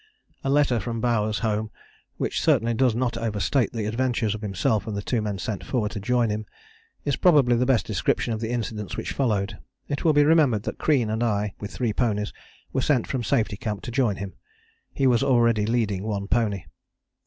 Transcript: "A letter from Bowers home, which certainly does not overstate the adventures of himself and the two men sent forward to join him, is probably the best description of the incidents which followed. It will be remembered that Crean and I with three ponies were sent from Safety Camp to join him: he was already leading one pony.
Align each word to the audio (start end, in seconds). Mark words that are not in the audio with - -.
"A 0.43 0.49
letter 0.49 0.79
from 0.79 0.99
Bowers 0.99 1.37
home, 1.45 1.69
which 2.17 2.41
certainly 2.41 2.73
does 2.73 2.95
not 2.95 3.19
overstate 3.19 3.71
the 3.71 3.85
adventures 3.85 4.33
of 4.33 4.41
himself 4.41 4.87
and 4.87 4.97
the 4.97 5.01
two 5.03 5.21
men 5.21 5.37
sent 5.37 5.63
forward 5.63 5.91
to 5.91 5.99
join 5.99 6.31
him, 6.31 6.47
is 7.05 7.15
probably 7.15 7.55
the 7.55 7.67
best 7.67 7.85
description 7.85 8.33
of 8.33 8.39
the 8.39 8.49
incidents 8.49 8.97
which 8.97 9.11
followed. 9.13 9.59
It 9.87 10.03
will 10.03 10.13
be 10.13 10.23
remembered 10.23 10.63
that 10.63 10.79
Crean 10.79 11.11
and 11.11 11.21
I 11.21 11.53
with 11.59 11.69
three 11.69 11.93
ponies 11.93 12.33
were 12.73 12.81
sent 12.81 13.05
from 13.05 13.23
Safety 13.23 13.57
Camp 13.57 13.83
to 13.83 13.91
join 13.91 14.15
him: 14.15 14.33
he 14.91 15.05
was 15.05 15.21
already 15.21 15.67
leading 15.67 16.01
one 16.01 16.27
pony. 16.27 16.63